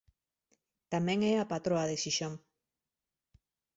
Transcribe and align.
Tamén 0.93 1.19
é 1.31 1.33
a 1.37 1.49
patroa 1.51 1.89
de 1.89 1.95
Xixón. 2.03 2.33